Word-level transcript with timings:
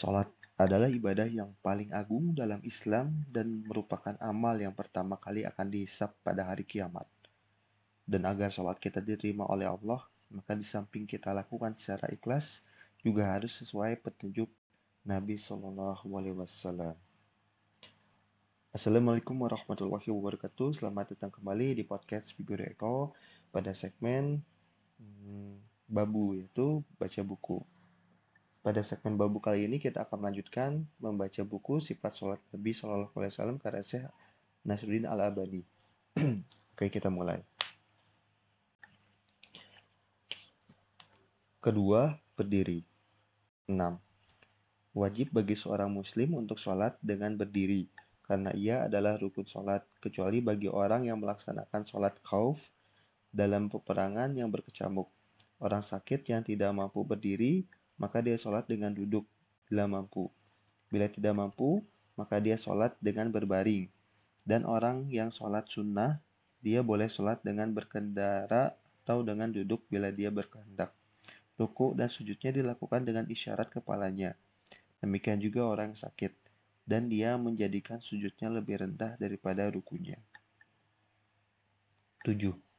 Salat 0.00 0.32
adalah 0.56 0.88
ibadah 0.88 1.28
yang 1.28 1.52
paling 1.60 1.92
agung 1.92 2.32
dalam 2.32 2.64
Islam 2.64 3.20
dan 3.28 3.60
merupakan 3.68 4.16
amal 4.16 4.56
yang 4.56 4.72
pertama 4.72 5.20
kali 5.20 5.44
akan 5.44 5.68
dihisap 5.68 6.16
pada 6.24 6.48
hari 6.48 6.64
kiamat. 6.64 7.04
Dan 8.08 8.24
agar 8.24 8.48
salat 8.48 8.80
kita 8.80 9.04
diterima 9.04 9.44
oleh 9.44 9.68
Allah, 9.68 10.00
maka 10.32 10.56
di 10.56 10.64
samping 10.64 11.04
kita 11.04 11.36
lakukan 11.36 11.76
secara 11.76 12.08
ikhlas, 12.16 12.64
juga 13.04 13.28
harus 13.28 13.52
sesuai 13.60 14.00
petunjuk 14.00 14.48
Nabi 15.04 15.36
Shallallahu 15.36 16.08
Alaihi 16.16 16.36
Wasallam. 16.48 16.96
Assalamualaikum 18.72 19.36
warahmatullahi 19.36 20.08
wabarakatuh. 20.08 20.80
Selamat 20.80 21.12
datang 21.12 21.28
kembali 21.28 21.76
di 21.76 21.84
podcast 21.84 22.32
Figur 22.32 22.64
Eko 22.64 23.12
pada 23.52 23.76
segmen 23.76 24.40
hmm, 24.96 25.60
babu 25.92 26.40
yaitu 26.40 26.80
baca 26.96 27.20
buku. 27.20 27.60
Pada 28.60 28.84
segmen 28.84 29.16
babu 29.16 29.40
kali 29.40 29.64
ini 29.64 29.80
kita 29.80 30.04
akan 30.04 30.20
melanjutkan 30.20 30.84
membaca 31.00 31.40
buku 31.48 31.80
Sifat 31.80 32.12
Sholat 32.12 32.44
Nabi 32.52 32.76
Shallallahu 32.76 33.16
Alaihi 33.16 33.32
Wasallam 33.32 33.56
karya 33.56 33.80
Syekh 33.80 34.04
Nasruddin 34.68 35.08
Al 35.08 35.32
Abadi. 35.32 35.64
Oke 36.76 36.92
kita 36.92 37.08
mulai. 37.08 37.40
Kedua, 41.64 42.12
berdiri. 42.36 42.84
6. 43.64 43.80
Wajib 44.92 45.32
bagi 45.32 45.56
seorang 45.56 45.88
muslim 45.88 46.36
untuk 46.36 46.60
sholat 46.60 47.00
dengan 47.00 47.40
berdiri, 47.40 47.88
karena 48.28 48.52
ia 48.52 48.84
adalah 48.84 49.16
rukun 49.16 49.48
sholat, 49.48 49.88
kecuali 50.04 50.44
bagi 50.44 50.68
orang 50.68 51.08
yang 51.08 51.16
melaksanakan 51.16 51.88
sholat 51.88 52.12
khauf 52.28 52.60
dalam 53.32 53.72
peperangan 53.72 54.36
yang 54.36 54.52
berkecamuk. 54.52 55.08
Orang 55.64 55.80
sakit 55.80 56.28
yang 56.28 56.44
tidak 56.44 56.76
mampu 56.76 57.04
berdiri 57.08 57.64
maka 58.00 58.24
dia 58.24 58.40
sholat 58.40 58.64
dengan 58.64 58.96
duduk 58.96 59.28
bila 59.68 59.84
mampu. 59.84 60.32
Bila 60.88 61.06
tidak 61.06 61.36
mampu, 61.36 61.84
maka 62.16 62.40
dia 62.40 62.56
sholat 62.56 62.96
dengan 62.98 63.28
berbaring. 63.28 63.86
Dan 64.40 64.64
orang 64.64 65.06
yang 65.12 65.28
sholat 65.28 65.68
sunnah, 65.68 66.18
dia 66.64 66.80
boleh 66.80 67.12
sholat 67.12 67.44
dengan 67.44 67.70
berkendara 67.76 68.72
atau 69.04 69.20
dengan 69.20 69.52
duduk 69.52 69.84
bila 69.92 70.08
dia 70.08 70.32
berkehendak. 70.32 70.96
Ruku 71.60 71.92
dan 71.92 72.08
sujudnya 72.08 72.56
dilakukan 72.56 73.04
dengan 73.04 73.28
isyarat 73.28 73.68
kepalanya. 73.68 74.32
Demikian 75.04 75.40
juga 75.40 75.68
orang 75.68 75.92
sakit, 75.92 76.32
dan 76.88 77.12
dia 77.12 77.36
menjadikan 77.36 78.00
sujudnya 78.00 78.48
lebih 78.48 78.80
rendah 78.80 79.20
daripada 79.20 79.68
rukunya. 79.68 80.16
7. 82.24 82.69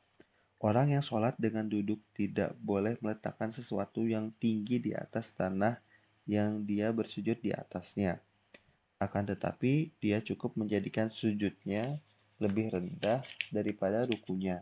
Orang 0.62 0.94
yang 0.94 1.02
sholat 1.02 1.34
dengan 1.42 1.66
duduk 1.66 1.98
tidak 2.14 2.54
boleh 2.62 2.94
meletakkan 3.02 3.50
sesuatu 3.50 4.06
yang 4.06 4.30
tinggi 4.38 4.78
di 4.78 4.94
atas 4.94 5.34
tanah 5.34 5.82
yang 6.30 6.62
dia 6.70 6.94
bersujud 6.94 7.42
di 7.42 7.50
atasnya. 7.50 8.22
Akan 9.02 9.26
tetapi, 9.26 9.90
dia 9.98 10.22
cukup 10.22 10.54
menjadikan 10.54 11.10
sujudnya 11.10 11.98
lebih 12.38 12.70
rendah 12.70 13.26
daripada 13.50 14.06
rukunya. 14.06 14.62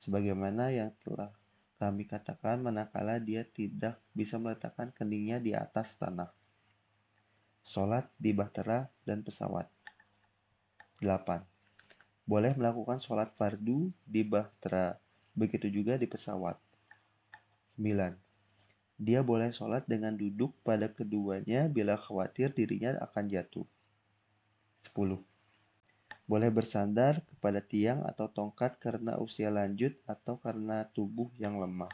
Sebagaimana 0.00 0.72
yang 0.72 0.96
telah 1.04 1.28
kami 1.76 2.08
katakan 2.08 2.64
manakala 2.64 3.20
dia 3.20 3.44
tidak 3.44 4.00
bisa 4.16 4.40
meletakkan 4.40 4.88
keningnya 4.96 5.36
di 5.36 5.52
atas 5.52 5.92
tanah. 6.00 6.32
Sholat 7.60 8.08
di 8.16 8.32
bahtera 8.32 8.88
dan 9.04 9.20
pesawat. 9.20 9.68
8. 11.04 11.44
Boleh 12.24 12.56
melakukan 12.56 13.04
sholat 13.04 13.36
fardu 13.36 13.92
di 14.08 14.24
bahtera 14.24 14.96
Begitu 15.36 15.68
juga 15.68 16.00
di 16.00 16.08
pesawat. 16.08 16.56
9. 17.76 18.16
Dia 18.96 19.20
boleh 19.20 19.52
sholat 19.52 19.84
dengan 19.84 20.16
duduk 20.16 20.56
pada 20.64 20.88
keduanya 20.88 21.68
bila 21.68 22.00
khawatir 22.00 22.56
dirinya 22.56 22.96
akan 23.04 23.28
jatuh. 23.28 23.68
10. 24.88 25.20
Boleh 26.24 26.48
bersandar 26.48 27.20
kepada 27.28 27.60
tiang 27.60 28.00
atau 28.08 28.32
tongkat 28.32 28.80
karena 28.80 29.20
usia 29.20 29.52
lanjut 29.52 29.92
atau 30.08 30.40
karena 30.40 30.88
tubuh 30.96 31.28
yang 31.36 31.60
lemah. 31.60 31.92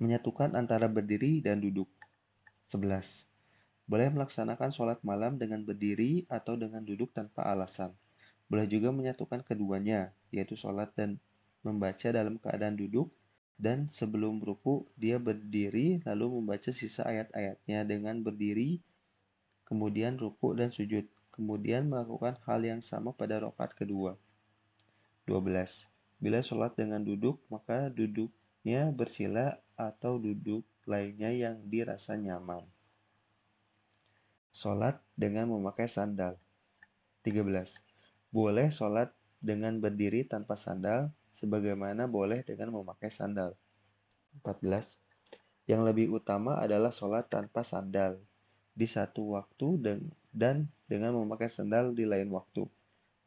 Menyatukan 0.00 0.56
antara 0.56 0.88
berdiri 0.88 1.44
dan 1.44 1.60
duduk. 1.60 1.86
11. 2.72 3.04
Boleh 3.84 4.08
melaksanakan 4.08 4.72
sholat 4.72 5.04
malam 5.04 5.36
dengan 5.36 5.60
berdiri 5.60 6.24
atau 6.32 6.56
dengan 6.56 6.80
duduk 6.80 7.12
tanpa 7.12 7.44
alasan. 7.44 7.92
Boleh 8.48 8.64
juga 8.64 8.88
menyatukan 8.88 9.44
keduanya, 9.44 10.08
yaitu 10.32 10.56
sholat 10.56 10.90
dan 10.96 11.20
membaca 11.62 12.08
dalam 12.10 12.40
keadaan 12.40 12.74
duduk, 12.74 13.12
dan 13.60 13.86
sebelum 13.94 14.42
ruku 14.42 14.88
dia 14.98 15.22
berdiri 15.22 16.02
lalu 16.02 16.42
membaca 16.42 16.74
sisa 16.74 17.06
ayat-ayatnya 17.06 17.86
dengan 17.86 18.18
berdiri, 18.24 18.82
kemudian 19.68 20.18
ruku 20.18 20.58
dan 20.58 20.74
sujud, 20.74 21.06
kemudian 21.30 21.86
melakukan 21.86 22.34
hal 22.48 22.64
yang 22.64 22.82
sama 22.82 23.14
pada 23.14 23.38
rokat 23.38 23.70
kedua. 23.76 24.18
12. 25.30 25.86
Bila 26.18 26.42
sholat 26.42 26.74
dengan 26.74 27.04
duduk, 27.06 27.38
maka 27.46 27.86
duduknya 27.92 28.90
bersila 28.90 29.54
atau 29.78 30.18
duduk 30.18 30.66
lainnya 30.82 31.30
yang 31.30 31.62
dirasa 31.70 32.18
nyaman. 32.18 32.66
Sholat 34.50 34.98
dengan 35.14 35.46
memakai 35.54 35.86
sandal. 35.86 36.34
13 37.22 37.92
boleh 38.32 38.72
sholat 38.72 39.12
dengan 39.42 39.82
berdiri 39.82 40.22
tanpa 40.24 40.54
sandal, 40.54 41.10
sebagaimana 41.34 42.06
boleh 42.06 42.46
dengan 42.46 42.70
memakai 42.70 43.10
sandal. 43.10 43.58
14. 44.40 44.86
Yang 45.66 45.82
lebih 45.82 46.06
utama 46.14 46.62
adalah 46.62 46.94
sholat 46.94 47.26
tanpa 47.26 47.66
sandal 47.66 48.22
di 48.72 48.86
satu 48.86 49.36
waktu 49.36 49.98
dan, 50.32 50.70
dengan 50.86 51.12
memakai 51.18 51.50
sandal 51.50 51.92
di 51.92 52.06
lain 52.06 52.30
waktu, 52.30 52.64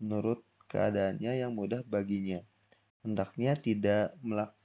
menurut 0.02 0.42
keadaannya 0.72 1.46
yang 1.46 1.54
mudah 1.54 1.84
baginya. 1.86 2.42
Hendaknya 3.06 3.54
tidak 3.54 4.18
melak 4.24 4.56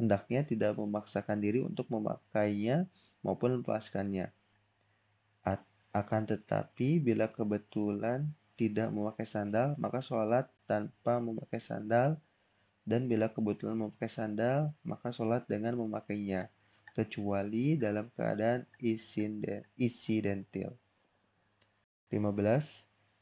hendaknya 0.00 0.42
tidak 0.42 0.78
memaksakan 0.78 1.38
diri 1.38 1.62
untuk 1.62 1.86
memakainya 1.90 2.86
maupun 3.22 3.60
melepaskannya. 3.60 4.30
Akan 5.92 6.24
tetapi, 6.24 7.04
bila 7.04 7.28
kebetulan 7.28 8.32
tidak 8.62 8.94
memakai 8.94 9.26
sandal, 9.26 9.74
maka 9.74 9.98
sholat 9.98 10.46
tanpa 10.70 11.18
memakai 11.18 11.58
sandal, 11.58 12.14
dan 12.86 13.10
bila 13.10 13.26
kebetulan 13.26 13.74
memakai 13.74 14.06
sandal, 14.06 14.70
maka 14.86 15.10
sholat 15.10 15.42
dengan 15.50 15.74
memakainya, 15.74 16.46
kecuali 16.94 17.74
dalam 17.74 18.06
keadaan 18.14 18.62
insidental. 19.74 20.78
15. 22.14 22.22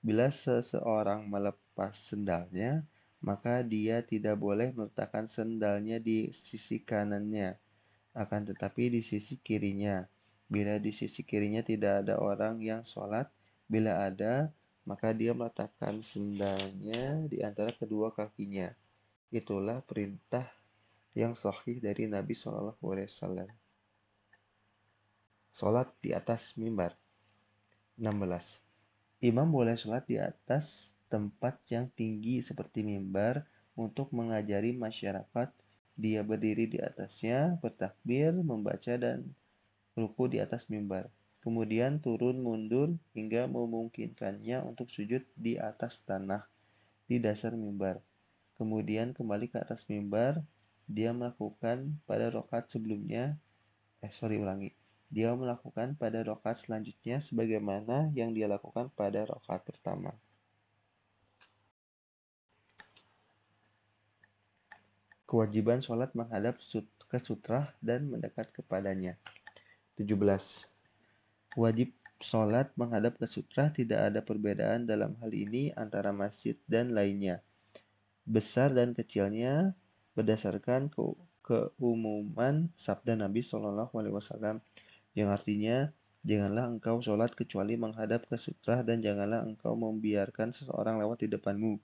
Bila 0.04 0.28
seseorang 0.28 1.24
melepas 1.24 1.96
sendalnya, 1.96 2.84
maka 3.20 3.64
dia 3.64 4.04
tidak 4.04 4.36
boleh 4.40 4.72
meletakkan 4.76 5.28
sendalnya 5.28 6.00
di 6.00 6.32
sisi 6.36 6.80
kanannya, 6.80 7.56
akan 8.16 8.52
tetapi 8.52 8.92
di 8.92 9.00
sisi 9.00 9.40
kirinya. 9.40 10.04
Bila 10.50 10.82
di 10.82 10.90
sisi 10.90 11.22
kirinya 11.22 11.62
tidak 11.64 12.04
ada 12.04 12.18
orang 12.18 12.58
yang 12.64 12.82
sholat, 12.82 13.30
bila 13.70 14.02
ada, 14.08 14.50
maka 14.90 15.14
dia 15.14 15.30
meletakkan 15.30 16.02
sendalnya 16.02 17.22
di 17.30 17.38
antara 17.46 17.70
kedua 17.70 18.10
kakinya. 18.10 18.74
Itulah 19.30 19.86
perintah 19.86 20.50
yang 21.14 21.38
sahih 21.38 21.78
dari 21.78 22.10
Nabi 22.10 22.34
Shallallahu 22.34 22.82
Alaihi 22.82 23.06
Wasallam. 23.14 23.50
Salat 25.54 25.94
di 26.02 26.10
atas 26.10 26.42
mimbar. 26.58 26.98
16. 28.02 28.18
Imam 29.22 29.46
boleh 29.46 29.78
sholat 29.78 30.10
di 30.10 30.18
atas 30.18 30.90
tempat 31.06 31.62
yang 31.70 31.86
tinggi 31.94 32.42
seperti 32.42 32.82
mimbar 32.82 33.46
untuk 33.78 34.10
mengajari 34.10 34.74
masyarakat. 34.74 35.54
Dia 35.94 36.26
berdiri 36.26 36.66
di 36.66 36.82
atasnya, 36.82 37.62
bertakbir, 37.62 38.34
membaca 38.34 38.98
dan 38.98 39.22
ruku 39.94 40.26
di 40.26 40.42
atas 40.42 40.66
mimbar 40.66 41.06
kemudian 41.40 42.00
turun 42.04 42.44
mundur 42.44 42.96
hingga 43.16 43.48
memungkinkannya 43.48 44.60
untuk 44.64 44.92
sujud 44.92 45.24
di 45.36 45.56
atas 45.56 45.96
tanah 46.04 46.44
di 47.08 47.18
dasar 47.18 47.56
mimbar. 47.56 47.98
Kemudian 48.60 49.16
kembali 49.16 49.48
ke 49.48 49.58
atas 49.58 49.82
mimbar, 49.88 50.44
dia 50.84 51.10
melakukan 51.16 51.96
pada 52.04 52.28
rokat 52.28 52.68
sebelumnya, 52.68 53.40
eh 54.04 54.12
sorry 54.14 54.36
ulangi, 54.36 54.76
dia 55.10 55.34
melakukan 55.34 55.98
pada 55.98 56.22
rokat 56.22 56.62
selanjutnya 56.62 57.18
sebagaimana 57.26 58.14
yang 58.14 58.30
dia 58.30 58.46
lakukan 58.46 58.92
pada 58.94 59.26
rokat 59.26 59.64
pertama. 59.66 60.14
Kewajiban 65.26 65.78
sholat 65.78 66.10
menghadap 66.14 66.58
ke 67.10 67.18
sutra 67.22 67.74
dan 67.82 68.06
mendekat 68.10 68.50
kepadanya. 68.50 69.14
17. 69.94 70.10
Wajib 71.58 71.90
sholat 72.20 72.70
menghadap 72.76 73.16
ke 73.16 73.26
sutra 73.26 73.72
tidak 73.72 74.12
ada 74.12 74.20
perbedaan 74.22 74.84
dalam 74.84 75.16
hal 75.18 75.32
ini 75.32 75.74
antara 75.74 76.12
masjid 76.14 76.54
dan 76.68 76.92
lainnya. 76.94 77.42
Besar 78.28 78.70
dan 78.76 78.92
kecilnya 78.94 79.74
berdasarkan 80.14 80.92
ke 80.92 81.02
keumuman 81.42 82.70
sabda 82.78 83.18
Nabi 83.18 83.42
Shallallahu 83.42 83.90
Alaihi 83.98 84.14
Wasallam 84.14 84.62
yang 85.16 85.32
artinya 85.32 85.90
janganlah 86.22 86.70
engkau 86.70 87.02
sholat 87.02 87.34
kecuali 87.34 87.74
menghadap 87.74 88.28
ke 88.28 88.36
sutra 88.38 88.84
dan 88.86 89.02
janganlah 89.02 89.42
engkau 89.42 89.74
membiarkan 89.74 90.54
seseorang 90.54 91.00
lewat 91.02 91.26
di 91.26 91.28
depanmu. 91.32 91.80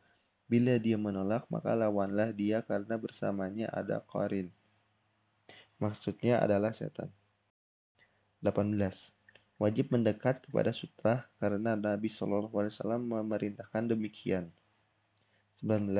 Bila 0.46 0.78
dia 0.78 0.94
menolak, 0.94 1.50
maka 1.50 1.74
lawanlah 1.74 2.30
dia 2.30 2.62
karena 2.62 2.94
bersamanya 2.94 3.66
ada 3.74 3.98
qarin. 4.06 4.46
Maksudnya 5.82 6.38
adalah 6.38 6.70
setan. 6.70 7.10
18. 8.46 9.15
Wajib 9.56 9.88
mendekat 9.88 10.44
kepada 10.44 10.68
sutra 10.68 11.24
karena 11.40 11.72
Nabi 11.72 12.12
Wasallam 12.12 13.08
memerintahkan 13.08 13.88
demikian. 13.88 14.52
19. 15.64 15.96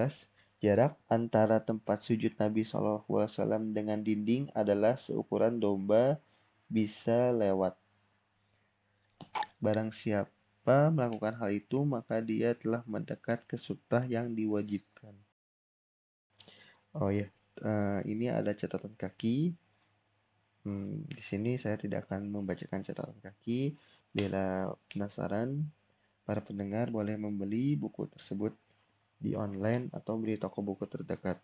Jarak 0.60 0.96
antara 1.08 1.64
tempat 1.64 2.04
sujud 2.04 2.36
Nabi 2.36 2.68
Wasallam 2.68 3.72
dengan 3.72 4.04
dinding 4.04 4.52
adalah 4.52 5.00
seukuran 5.00 5.56
domba 5.56 6.20
bisa 6.68 7.32
lewat. 7.32 7.80
Barang 9.56 9.88
siapa 9.88 10.92
melakukan 10.92 11.40
hal 11.40 11.56
itu, 11.56 11.80
maka 11.88 12.20
dia 12.20 12.52
telah 12.52 12.84
mendekat 12.84 13.40
ke 13.48 13.56
sutra 13.56 14.04
yang 14.04 14.36
diwajibkan. 14.36 15.16
Oh 16.92 17.08
ya, 17.08 17.28
uh, 17.64 18.04
ini 18.04 18.28
ada 18.28 18.52
catatan 18.52 18.92
kaki 18.96 19.56
Hmm, 20.66 21.06
di 21.06 21.22
sini 21.22 21.54
saya 21.54 21.78
tidak 21.78 22.10
akan 22.10 22.26
membacakan 22.26 22.82
catatan 22.82 23.22
kaki. 23.22 23.78
Bila 24.10 24.66
penasaran, 24.90 25.62
para 26.26 26.42
pendengar 26.42 26.90
boleh 26.90 27.14
membeli 27.14 27.78
buku 27.78 28.10
tersebut 28.10 28.50
di 29.22 29.38
online 29.38 29.94
atau 29.94 30.18
beli 30.18 30.34
toko 30.42 30.66
buku 30.66 30.90
terdekat. 30.90 31.38